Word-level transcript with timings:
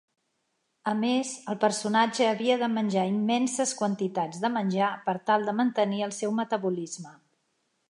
A 0.91 0.93
més, 1.01 1.33
el 1.53 1.59
personatge 1.63 2.29
havia 2.29 2.55
de 2.63 2.69
menjar 2.77 3.03
immenses 3.11 3.75
quantitats 3.83 4.41
de 4.47 4.53
menjar 4.57 4.89
per 5.11 5.17
tal 5.31 5.49
de 5.51 5.57
mantenir 5.61 6.05
el 6.09 6.19
seu 6.23 6.37
metabolisme. 6.43 7.17